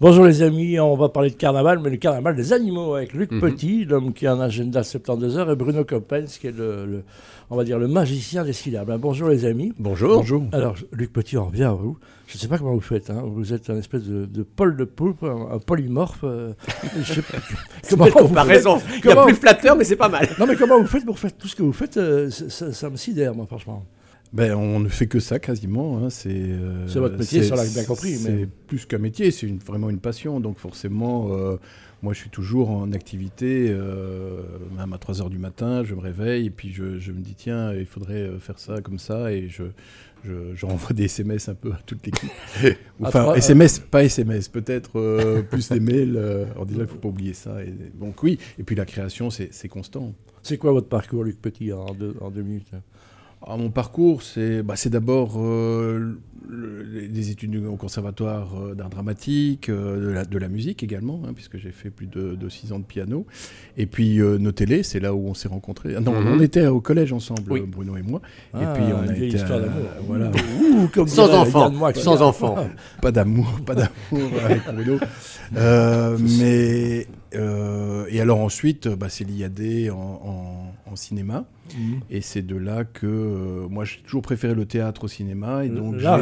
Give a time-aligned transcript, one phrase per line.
[0.00, 3.30] Bonjour les amis, on va parler de carnaval, mais le carnaval des animaux avec Luc
[3.32, 3.40] Mhm.
[3.40, 7.02] Petit, l'homme qui a un agenda 72 heures, et Bruno Coppens, qui est le, le-
[7.50, 8.96] on va dire le magicien des syllabes.
[8.98, 9.74] Bonjour les amis.
[9.78, 10.16] Bonjour.
[10.16, 10.44] Bonjour.
[10.52, 11.98] Alors Luc Petit, on revient à vous.
[12.28, 13.10] Je ne sais pas comment vous faites.
[13.10, 13.22] hein.
[13.26, 16.20] Vous êtes un espèce de, de pôle de poulpe, un, un polymorphe.
[16.24, 16.54] euh,
[17.02, 17.36] je sais pas-
[17.90, 18.78] comment vous comparaison.
[18.78, 20.26] faites- Il y a plus flatteur, mais c'est pas mal.
[20.38, 22.96] Non mais comment vous faites pour faire tout ce que vous faites euh, ça me
[22.96, 23.84] sidère, moi, franchement.
[24.32, 25.98] Ben, on ne fait que ça quasiment.
[25.98, 29.30] hein, C'est euh, C'est votre métier, ça, l'a bien compris, C'est mais- plus qu'un métier,
[29.32, 30.38] c'est une- vraiment une passion.
[30.38, 31.56] Donc forcément, euh,
[32.02, 34.42] moi je suis toujours en activité, euh,
[34.78, 37.34] même à 3 heures du matin, je me réveille et puis je, je me dis
[37.34, 39.64] tiens, il faudrait faire ça comme ça et je,
[40.24, 42.30] je, je renvoie des SMS un peu à toute l'équipe.
[43.02, 46.98] Enfin, SMS, pas SMS, peut-être euh, plus des mails euh, en disant il ne faut
[46.98, 47.64] pas oublier ça.
[47.64, 50.12] Et, donc oui, et puis la création, c'est c'est constant.
[50.42, 52.70] C'est quoi votre parcours, Luc Petit, en deux, en deux minutes
[53.48, 56.14] mon parcours, c'est bah, d'abord euh,
[56.48, 61.22] le- des études au conservatoire euh, d'art dramatique, euh, de, la, de la musique également,
[61.26, 63.24] hein, puisque j'ai fait plus de, de six ans de piano.
[63.78, 65.94] Et puis euh, nos télés, c'est là où on s'est rencontrés.
[65.96, 66.32] Ah, non, Mhm.
[66.36, 67.60] on était au collège ensemble, Oui.
[67.66, 68.20] Bruno et moi.
[68.52, 69.82] Ah, et puis on a été, histoire euh, d'amour.
[70.06, 70.30] voilà,
[70.62, 71.72] Ouh, comme Sans enfant.
[71.94, 72.56] Sans enfant.
[73.00, 74.98] pas d'amour, pas d'amour avec Bruno.
[75.56, 81.44] Euh, mais euh, et alors ensuite, bah, c'est l'IAD en, en- en cinéma.
[81.78, 82.00] Mhm.
[82.10, 85.64] Et c'est de là que euh, moi j'ai toujours préféré le théâtre au cinéma.
[85.64, 86.18] Et donc L'art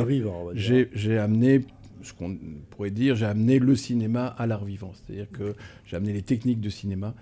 [0.54, 1.64] j'ai- amené
[2.02, 2.36] ce qu'on
[2.70, 4.92] pourrait dire, j'ai amené le cinéma à l'art vivant.
[4.94, 5.54] C'est-à-dire que
[5.86, 7.14] j'ai amené les techniques de cinéma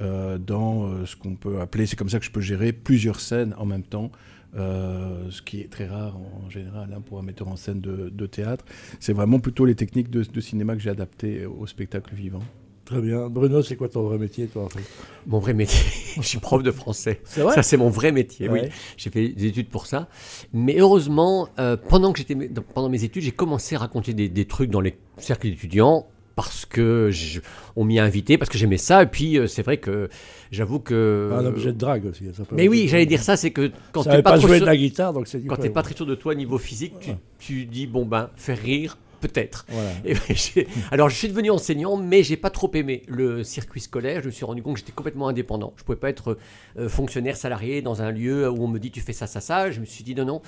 [0.00, 3.20] euh, dans euh, ce qu'on peut appeler, c'est comme ça que je peux gérer plusieurs
[3.20, 4.10] scènes en même temps.
[4.56, 7.80] euh, ce qui est très rare en, en général hein, pour un metteur en scène
[7.80, 8.64] de, de théâtre.
[9.00, 12.42] C'est vraiment plutôt les techniques de, de cinéma que j'ai adaptées au spectacle vivant.
[12.84, 13.28] Très bien.
[13.30, 14.80] Bruno, c'est quoi ton vrai métier, toi, en fait?
[15.26, 15.80] Mon vrai métier,
[16.16, 17.20] je suis prof de français.
[17.24, 17.54] C'est vrai?
[17.54, 18.60] Ça, c'est mon vrai métier, oui.
[18.98, 20.08] J'ai fait des études pour ça.
[20.52, 22.34] Mais heureusement, euh, pendant que j'étais
[22.74, 26.66] pendant mes études, j'ai commencé à raconter des, des trucs dans les cercles d'étudiants parce
[26.66, 27.40] que je-
[27.76, 29.04] on m'y a invité, parce que j'aimais ça.
[29.04, 30.08] Et puis, euh, c'est vrai que
[30.50, 31.30] j'avoue que.
[31.32, 32.24] Un objet de drague aussi.
[32.34, 34.56] ça peut- Mais oui, j'allais dire ça, c'est que quand tu pas, pas trop joué
[34.56, 37.64] sûr- de la guitare, donc quand pas très sûr de toi niveau physique, tu, tu
[37.66, 38.98] dis bon ben faire rire
[39.28, 39.66] peut-être.
[39.68, 39.90] Voilà.
[40.04, 44.20] Ben, alors je suis devenu enseignant, mais j'ai pas trop aimé le circuit scolaire.
[44.22, 45.72] Je me suis rendu compte que j'étais complètement indépendant.
[45.76, 46.36] Je pouvais pas être
[46.78, 49.70] euh, fonctionnaire salarié dans un lieu où on me dit tu fais ça, ça, ça.
[49.70, 50.42] Je me suis dit non, non.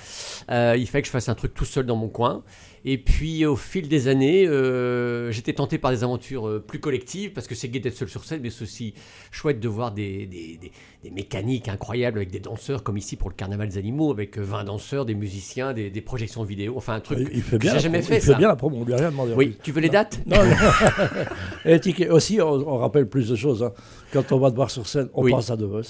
[0.51, 2.43] Euh, il fallait que je fasse un truc tout seul dans mon coin.
[2.85, 7.49] Et puis au fil des années, euh, j'étais tenté par des aventures plus collectives parce
[7.49, 8.95] que c'est gai d'être seul sur scène, mais c'est aussi
[9.33, 10.73] chouette de voir des, des, des-
[11.03, 14.43] des mécaniques incroyables avec des danseurs comme ici pour le carnaval des animaux avec euh,
[14.43, 17.19] 20 danseurs, des musiciens, des, projections vidéo, enfin un truc.
[17.21, 18.39] Il, il fait que j'ai jamais fait Il fait ça.
[18.39, 18.83] bien la promo.
[18.83, 19.33] On lui a rien demandé.
[19.37, 19.59] Oui, plus.
[19.63, 20.55] tu veux les dates Non, non.
[21.65, 23.63] Et aussi, on, on rappelle plus de choses.
[23.63, 23.73] hein.
[24.13, 25.31] Quand on va te voir sur scène, on Oui.
[25.31, 25.81] pense à De Vos.
[25.81, 25.87] Et,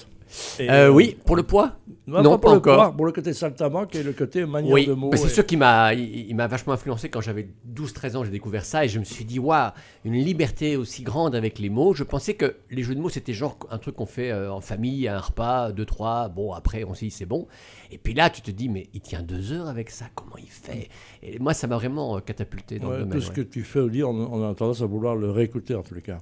[0.61, 1.77] Euh, Oui, pour le poids?
[2.07, 2.77] Non, Non, pas, pour pas le encore.
[2.77, 5.11] poids, pour le côté saltamanque et le côté manière Oui, de mots.
[5.15, 8.31] c'est et- sûr qu'il m'a, il, il m'a vachement influencé quand j'avais 12-13 ans, j'ai
[8.31, 9.71] découvert ça et je me suis dit, waouh,
[10.05, 11.95] une liberté aussi grande avec les mots.
[11.95, 14.61] Je pensais que les jeux de mots, c'était genre un truc qu'on fait euh, en
[14.61, 17.47] famille, à un repas, deux, trois, bon, après, on se dit, c'est bon.
[17.91, 20.49] Et puis là, tu te dis, mais il tient deux heures avec ça, comment il
[20.51, 20.89] fait?
[21.23, 23.19] Et moi, ça m'a vraiment euh, catapulté dans Ouais, le domaine.
[23.19, 23.35] tout ce ouais.
[23.37, 25.95] que tu fais au lit, on, on a tendance à vouloir le réécouter en tous
[25.95, 26.19] les cas.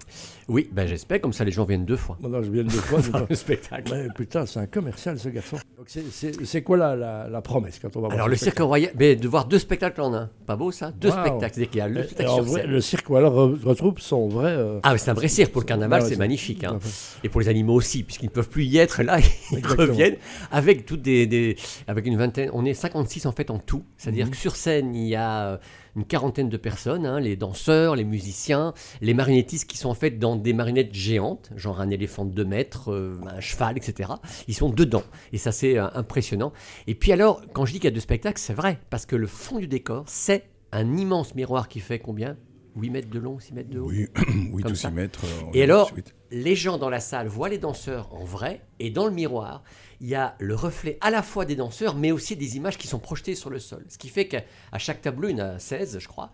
[0.48, 2.16] Oui, ben j'espère, comme ça les gens viennent deux fois.
[2.21, 3.00] Maintenant, je viens de fois.
[3.12, 3.94] Dans le spectacle.
[4.03, 5.56] Mais putain, c'est un commercial ce garçon.
[5.87, 8.59] C'est- c'est c'est quoi la, la, la promesse quand on va voir Alors le cirque
[8.59, 10.93] royal, mais de voir deux spectacles en un, pas beau ça?
[10.93, 11.15] Deux Wow.
[11.15, 12.71] spectacles, c'est-à-dire qu'il y a le Et- spectacle et en sur vrai, scène.
[12.71, 14.50] le cirque alors re- retrouve son vrai.
[14.53, 16.65] euh, Ah, mais c'est un vrai cirque pour le carnaval, c'est c'est- magnifique.
[16.65, 16.78] hein.
[17.22, 19.19] Et pour les animaux aussi, puisqu'ils ne peuvent plus y être, là,
[19.53, 19.88] ils Exactement.
[19.88, 20.16] reviennent
[20.50, 21.56] avec toutes des, des-
[21.87, 23.84] avec une vingtaine, on est 56 en fait en tout.
[23.99, 24.31] C'est-à-dire Mhm.
[24.33, 25.56] que sur scène, il y a euh,
[25.97, 30.12] une quarantaine de personnes, hein, les danseurs, les musiciens, les marionnettistes qui sont en fait
[30.12, 34.10] dans des marionnettes géantes, genre un éléphant de 2 mètres, euh, un cheval, etc.
[34.49, 35.04] Ils sont dedans.
[35.33, 36.53] Et ça, c'est euh, impressionnant.
[36.87, 39.16] Et puis alors, quand je dis qu'il y a deux spectacles, c'est vrai, parce que
[39.16, 42.37] le fond du décor, c'est un immense miroir qui fait combien?
[42.76, 44.08] 8 mètres de long, 6 mètres de haut Oui,
[44.52, 44.74] oui ça.
[44.74, 45.24] s'y mettre.
[45.24, 45.92] euh, Et alors,
[46.30, 49.62] les gens dans la salle voient les danseurs en vrai, et dans le miroir,
[50.00, 52.88] il y a le reflet à la fois des danseurs, mais aussi des images qui
[52.88, 53.84] sont projetées sur le sol.
[53.88, 54.42] Ce qui fait qu'à
[54.78, 56.32] chaque tableau, il y en a 16, je crois,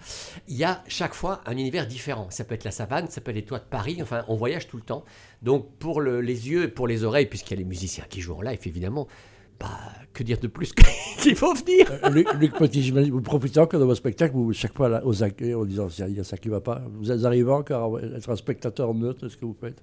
[0.48, 2.28] il y a chaque fois un univers différent.
[2.30, 4.66] Ça peut être la savane, ça peut être les toits de Paris, enfin, on voyage
[4.66, 5.04] tout le temps.
[5.42, 8.20] Donc, pour le- les yeux et pour les oreilles, puisqu'il y a les musiciens qui
[8.22, 9.06] jouent en live, évidemment,
[9.60, 9.68] bah,
[10.12, 10.72] que dire de plus
[11.18, 14.52] qu'il faut venir Euh, Luc, Luc Petit, j'imagine, vous profitez encore de vos spectacles, vous,
[14.52, 16.82] chaque fois là, aux accueils, en disant il y a ça qui va pas.
[17.00, 19.80] Vous êtes arrivé encore à être un spectateur neutre de ce que vous faites?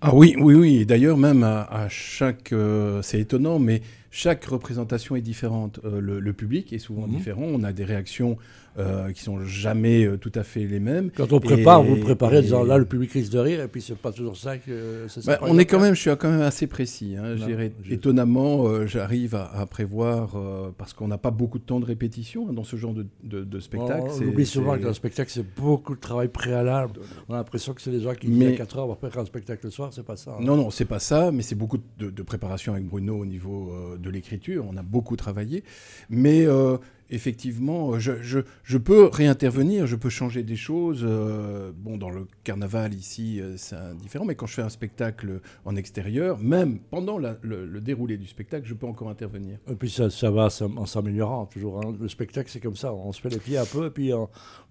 [0.00, 0.76] Ah oui, oui, oui.
[0.76, 2.52] Et d'ailleurs, même à, à chaque.
[2.52, 5.80] euh, c'est étonnant, mais chaque représentation est différente.
[5.84, 7.16] Euh, le, le public est souvent Mhm.
[7.16, 7.42] différent.
[7.44, 8.36] On a des réactions
[8.78, 11.10] euh, qui sont jamais euh, tout à fait les mêmes.
[11.10, 13.66] Quand on prépare, Et- vous préparez en disant là, le public risque de rire, et
[13.66, 15.32] puis c'est pas toujours ça que c'est ça.
[15.36, 17.16] Bah, on est quand même, je suis quand même assez précis.
[17.18, 17.34] hein.
[17.34, 21.64] Non, je- étonnamment, euh, j'arrive à, à prévoir euh, parce qu'on n'a pas beaucoup de
[21.64, 24.04] temps de répétition hein, dans ce genre de, de- de spectacle.
[24.06, 27.00] On, C'est- oublie souvent que dans le spectacle, c'est beaucoup de travail préalable.
[27.28, 29.10] On a l'impression que c'est des gens qui Mais- disent à 4 heures, on va
[29.10, 30.36] faire un spectacle le soir, c'est pas ça.
[30.38, 30.42] hein.
[30.44, 33.72] Non, non, c'est pas ça, mais c'est beaucoup de, de préparation avec Bruno au niveau
[33.72, 34.64] euh, de l'écriture.
[34.68, 35.64] On a beaucoup travaillé.
[36.08, 36.78] Mais euh,
[37.10, 41.02] effectivement, euh, je, je- je peux réintervenir, je peux changer des choses.
[41.04, 45.40] euh, bon, dans le carnaval ici, euh, c'est différent, mais quand je fais un spectacle
[45.64, 49.58] en extérieur, même pendant la- le, le déroulé du spectacle, je peux encore intervenir.
[49.70, 51.80] Et puis ça, ça va s'am- en s'améliorant toujours.
[51.80, 51.94] hein.
[52.00, 52.92] Le spectacle, c'est comme ça.
[52.94, 54.10] On se fait les pieds un peu, et puis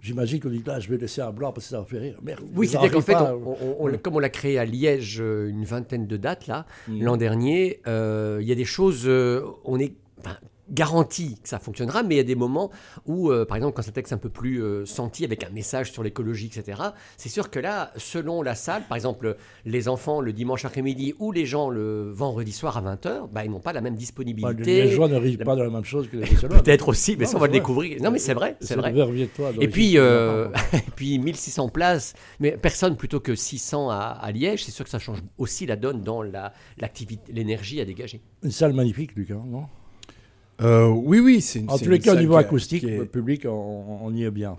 [0.01, 2.17] j'imagine qu'on dit là, je vais laisser un blanc parce que ça va faire rire.
[2.21, 2.43] Merde.
[2.55, 3.35] Oui, ça c'est-à-dire qu'en fait, pas.
[3.35, 3.97] on- on- on- Ouais.
[3.97, 7.03] comme on l'a créé à Liège une vingtaine de dates là, Mm.
[7.03, 10.37] l'an dernier, euh, il y a des choses, euh, on est enfin,
[10.69, 12.69] garanti que ça fonctionnera, mais il y a des moments
[13.05, 15.49] où, euh, par exemple, quand c'est un texte un peu plus euh, senti, avec un
[15.49, 16.81] message sur l'écologie, etc.,
[17.17, 21.31] c'est sûr que là, selon la salle, par exemple, les enfants le dimanche après-midi ou
[21.31, 24.83] les gens le vendredi soir à 20h, bah, ils n'ont pas la même Bah, disponibilité.
[24.83, 26.25] les joie ne rient pas de la même chose que les.
[26.47, 28.01] Peut-être aussi, mais Non, ça on va le découvrir.
[28.01, 28.93] Non, mais c'est vrai, c'est vrai.
[29.35, 34.31] toi, Et puis, euh, et puis 1600 places, mais personne plutôt que 600 à, à
[34.31, 38.21] Liège, c'est sûr que ça change aussi la donne dans la- l'activité, l'énergie à dégager.
[38.43, 39.63] Une salle magnifique, Luc, hein, non?
[40.61, 43.05] Euh, oui, oui, c'est une En c'est tous les cas, au niveau acoustique, est- le
[43.05, 44.57] public, on, on y est bien.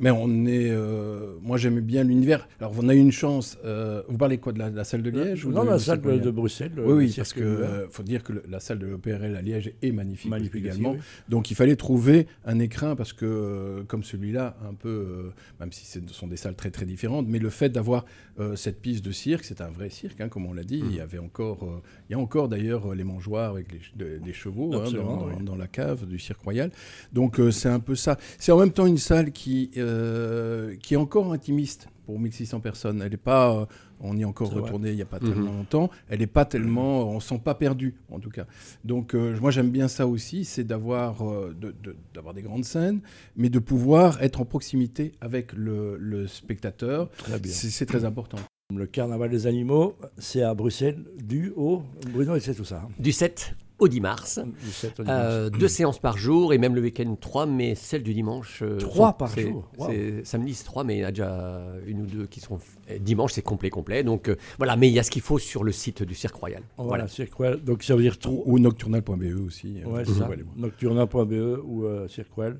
[0.00, 0.70] Mais on est.
[0.70, 2.48] euh, moi, j'aime bien l'univers.
[2.60, 3.58] Alors, on a eu une chance.
[3.64, 5.78] euh, vous parlez quoi de la, de la salle de Liège ou Non, de- la
[5.78, 6.72] salle de, Bruxelles.
[6.76, 9.92] le- Oui, parce euh, faut dire que le- la salle de l'OPRL à Liège est
[9.92, 10.90] magnifique, Magnifique également.
[10.90, 11.04] aussi, oui.
[11.28, 15.30] Donc il fallait trouver un écrin parce que euh, comme celui-là, un peu, euh,
[15.60, 18.04] même si ce sont des salles très très différentes, mais le fait d'avoir
[18.40, 20.82] euh, cette piste de cirque, c'est un vrai cirque, hein, comme on l'a dit.
[20.82, 20.86] Mmh.
[20.90, 24.18] Il y avait encore, euh, il y a encore d'ailleurs euh, les mangeoires avec les,
[24.18, 25.44] des chevaux hein, dans, dans- oui.
[25.44, 26.70] dans la cave du cirque royal.
[27.12, 28.18] Donc euh, c'est un peu ça.
[28.38, 33.00] C'est en même temps une salle qui euh, qui est encore intimiste pour 1600 personnes.
[33.02, 33.66] Elle n'est pas, euh,
[34.00, 34.62] on y est encore C'est vrai.
[34.64, 35.26] retourné il n'y a pas Mhm.
[35.28, 35.90] tellement longtemps.
[36.08, 38.46] Elle n'est pas tellement, on ne sent pas perdu en tout cas.
[38.84, 42.64] Donc euh, moi j'aime bien ça aussi, c'est d'avoir euh, de- de- d'avoir des grandes
[42.64, 43.00] scènes,
[43.36, 47.10] mais de pouvoir être en proximité avec le, le spectateur.
[47.12, 47.52] Très bien.
[47.52, 48.38] C'est c'est très important.
[48.74, 51.82] Le carnaval des animaux, c'est à Bruxelles, du au.
[52.12, 52.82] Bruno, il sait tout ça.
[52.84, 52.88] hein.
[52.98, 54.38] Du 7 au 10 mars.
[54.62, 55.20] Du 7 au dimanche.
[55.22, 58.62] Euh, deux séances par jour et même le week-end trois, mais celle du dimanche.
[58.62, 59.86] euh, Trois sont- par c'est- jour, wow.
[59.90, 62.58] c'est- Samedi c'est trois, mais il y en a déjà une ou deux qui sont.
[62.90, 64.02] euh, Dimanche c'est complet, complet.
[64.02, 66.34] Donc euh, voilà, mais il y a ce qu'il faut sur le site du Cirque
[66.36, 66.62] Royal.
[66.76, 67.08] Voilà, Voilà.
[67.08, 67.62] Cirque Royal.
[67.62, 68.42] Donc ça veut dire trop.
[68.46, 69.80] ou nocturnal.be aussi.
[69.82, 70.24] euh, Ouais, vous c'est ça.
[70.24, 70.56] pouvez aller voir.
[70.56, 72.58] Nocturna.be ou euh, Cirque Royal.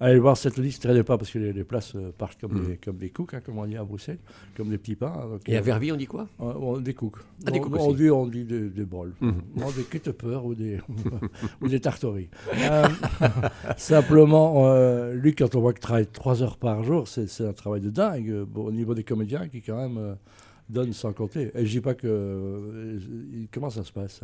[0.00, 2.66] Allez voir cette liste, traînez pas parce que les, les places euh, partent comme, Mhm.
[2.66, 4.18] des, comme des cooks, hein, comme on dit à Bruxelles,
[4.56, 5.12] comme des petits pains.
[5.16, 6.28] hein, donc, Et à euh, Verviers on dit quoi?
[6.38, 7.16] on- des cooks.
[7.46, 7.96] Ah, des on, cooks on aussi.
[8.02, 9.14] dit, on dit des, des bols.
[9.22, 10.65] Non, des ketupers ou des,
[11.60, 12.28] ou des tartories.
[12.54, 12.88] Euh,
[13.76, 17.80] simplement, euh, lui, quand on voit qu'il travaille trois heures par jour, c'est un travail
[17.80, 20.14] de dingue au niveau des comédiens qui, quand même, euh,
[20.68, 21.50] donnent sans compter.
[21.54, 22.98] Et je dis pas que.
[23.52, 24.22] comment ça se passe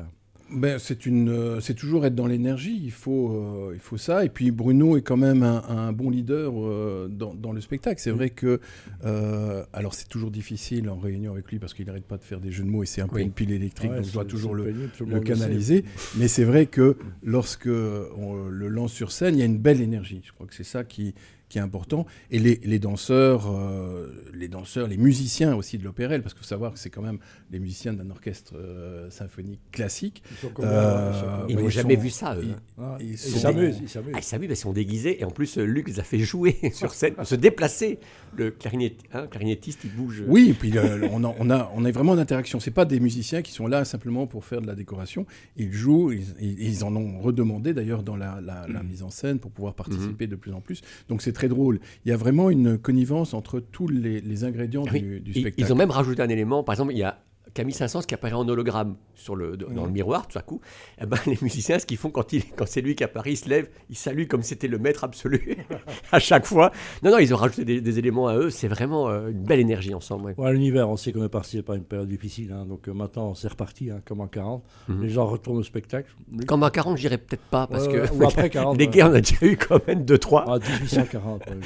[0.55, 2.79] Ben, c'est une, euh, c'est toujours être dans l'énergie.
[2.83, 4.25] Il faut, euh, il faut ça.
[4.25, 8.01] Et puis Bruno est quand même un, un bon leader euh, dans, dans le spectacle.
[8.01, 8.61] C'est vrai que,
[9.05, 12.41] euh, alors c'est toujours difficile en réunion avec lui parce qu'il n'arrête pas de faire
[12.41, 13.23] des jeux de mots et c'est un peu Oui.
[13.23, 15.85] une pile électrique, Ouais, donc je dois toujours le, pénible, le canaliser.
[16.19, 19.81] Mais c'est vrai que lorsque on le lance sur scène, il y a une belle
[19.81, 20.21] énergie.
[20.25, 21.15] Je crois que c'est ça qui,
[21.53, 22.07] qui est important.
[22.31, 26.49] Et les, les danseurs, euh, les danseurs, les musiciens aussi de l'OPRL, parce qu'il faut
[26.49, 27.19] savoir que c'est quand même
[27.51, 30.23] les musiciens d'un orchestre euh, symphonique classique.
[30.43, 32.35] Ils Euh, n'ont ils jamais sont- vu ça.
[32.37, 32.45] eux.
[32.45, 34.13] ils- Ah, ils s'amusent, ils s'amusent.
[34.15, 35.21] Ah, ils s'amusent, ils sont déguisés.
[35.21, 37.99] Et en plus, euh, Luc les a fait jouer sur scène, se déplacer.
[38.35, 40.23] Le clarinet, hein, clarinettiste, il bouge.
[40.27, 42.61] Oui, et puis euh, on, a, on, a, on a vraiment d'interaction.
[42.61, 45.27] C'est pas des musiciens qui sont là simplement pour faire de la décoration.
[45.59, 49.11] Ils jouent, ils, ils- ils en ont redemandé d'ailleurs dans la, la- la mise en
[49.11, 50.81] scène pour pouvoir participer de plus en plus.
[51.11, 51.81] Donc c'est très drôle.
[52.05, 55.55] Il y a vraiment une connivence entre tous les, les ingrédients Oui, du, du spectacle.
[55.69, 56.63] ils ont même rajouté un élément.
[56.63, 57.19] Par exemple, il y a
[57.55, 60.61] Camille Saint-Saëns qui apparaît en hologramme sur le, dans le miroir, tout à coup.
[61.01, 63.37] Eh ben, les musiciens, ce qu'ils font quand, il- quand c'est lui qui apparaît, ils
[63.37, 65.57] se lèvent, ils saluent comme si c'était le maître absolu
[66.13, 66.73] à chaque fois.
[67.03, 68.51] Non, non, ils ont rajouté des, des éléments à eux.
[68.51, 70.25] C'est vraiment euh, une belle énergie ensemble.
[70.27, 70.35] ouais.
[70.39, 73.35] Ouais, L'univers, on sait qu'on est passé par une période difficile, hein, donc euh, maintenant
[73.35, 74.65] c'est reparti, hein, comme en 40.
[74.89, 75.03] Mhm.
[75.03, 76.11] Les gens retournent au spectacle.
[76.47, 78.79] Comme en 40, je dirais peut-être pas, parce Ouais, que ou après 40.
[78.79, 80.45] les guerres, on a déjà eu quand même deux, trois.
[80.49, 81.43] Ah, 1840.
[81.47, 81.57] ouais.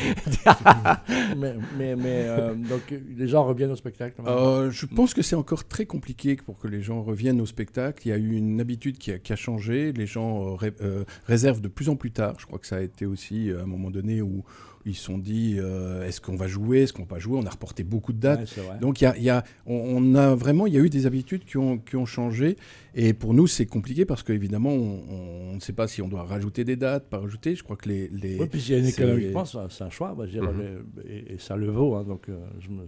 [1.37, 2.83] mais mais, mais, euh, donc
[3.17, 4.21] les gens reviennent au spectacle.
[4.27, 8.07] Euh, je pense que c'est encore très compliqué pour que les gens reviennent au spectacle.
[8.07, 9.93] Il y a eu une habitude qui a, qui a changé.
[9.93, 12.37] Les gens euh, ré- euh, réservent de plus en plus tard.
[12.39, 14.45] Je crois que ça a été aussi euh, à un moment donné où
[14.87, 17.37] ils se sont dit euh, est-ce qu'on va jouer, est-ce qu'on va pas jouer?
[17.39, 18.57] On a reporté beaucoup de dates.
[18.57, 18.79] Ouais.
[18.81, 20.89] Donc il y a, il y a- on, on a vraiment, il y a eu
[20.89, 22.57] des habitudes qui ont, qui ont changé
[22.99, 26.65] Et pour nous, c'est compliqué parce qu'évidemment, on, ne sait pas si on doit rajouter
[26.65, 27.55] des dates, pas rajouter.
[27.55, 28.09] Je crois que les.
[28.09, 30.25] les Oui, puis il y a une c'est- économiquement, c'est un- c'est un choix, bah,
[30.25, 30.51] Mhm.
[30.57, 31.95] mais- et, et ça le vaut.
[31.95, 32.87] hein, donc, euh, je me-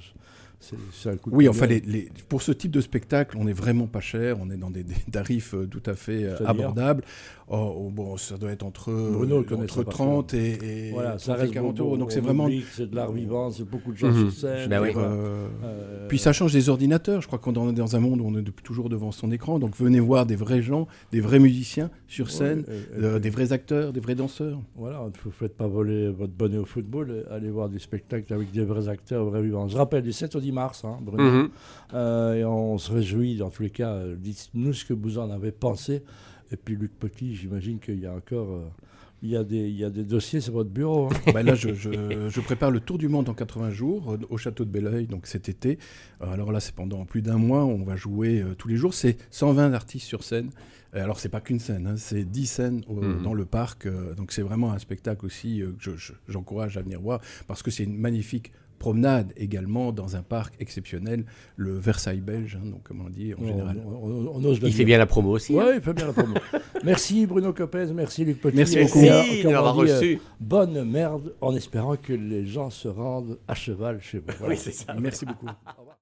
[0.60, 3.36] c'est c'est un coup de Oui, enfin, dans- les, les- pour ce type de spectacle,
[3.38, 4.38] on n'est vraiment pas cher.
[4.40, 7.04] On est dans des, des tarifs euh, tout à fait euh, abordables.
[7.50, 11.20] Oh, oh, bon, ça doit être entre, Bruno entre par 30 et, et Voilà, 30
[11.20, 11.96] ça reste 40 beau, euros.
[11.96, 12.48] Donc on c'est vraiment.
[12.74, 14.30] C'est de l'art vivant, c'est beaucoup de gens Mhm.
[14.30, 14.68] sur scène.
[14.68, 14.90] Ben oui.
[14.96, 17.22] euh, euh, Puis ça change des ordinateurs.
[17.22, 19.58] Je crois qu'on est dans un monde où on est toujours devant son écran.
[19.60, 23.18] Donc venez voir des vrais gens, des vrais musiciens sur scène, ouais, et- et- euh,
[23.18, 24.60] des vrais acteurs, des vrais danseurs.
[24.76, 28.50] Voilà, ne vous faites pas voler votre bonnet au football, allez voir des spectacles avec
[28.50, 29.68] des vrais acteurs, vrais vivants.
[29.68, 31.22] Je rappelle, du 7 au 10 mars, hein, Bruno.
[31.30, 31.48] Mhm.
[31.94, 35.30] Euh, et on se réjouit, dans tous les cas, euh, dites-nous ce que vous en
[35.30, 36.02] avez pensé.
[36.50, 38.60] Et puis Luc Petit, j'imagine qu'il y a encore...
[39.22, 41.08] il, y a des, il y a des dossiers sur votre bureau.
[41.12, 41.32] hein.
[41.32, 44.36] Bah là, je, je- je prépare le tour du monde en 80 jours euh, au
[44.36, 45.78] château de Belleuil, donc cet été.
[46.22, 47.64] Euh, alors là, c'est pendant plus d'un mois.
[47.64, 48.94] On va jouer euh, tous les jours.
[48.94, 50.50] C'est 120 artistes sur scène.
[50.94, 53.22] Alors, c'est pas qu'une scène, hein, c'est 10 scènes au- Mhm.
[53.22, 53.86] dans le parc.
[53.86, 57.20] euh, donc, c'est vraiment un spectacle aussi euh, que je- je- j'encourage à venir voir
[57.46, 61.24] parce que c'est une magnifique promenade également dans un parc exceptionnel,
[61.56, 63.82] le Versailles belge, hein, donc comme on dit en On, général.
[63.84, 64.86] on- on- on ose Il fait dire.
[64.86, 65.58] bien la promo aussi.
[65.58, 65.64] hein.
[65.66, 66.34] Oui, il fait bien la promo.
[66.84, 68.56] merci Bruno Copez, merci Luc Petit.
[68.56, 69.00] Merci beaucoup.
[69.10, 70.20] Euh, reçu.
[70.40, 74.26] bonne merde, en espérant que les gens se rendent à cheval chez vous.
[74.38, 74.54] Voilà.
[74.54, 74.94] Oui, c'est ça.
[74.98, 75.46] Merci beaucoup.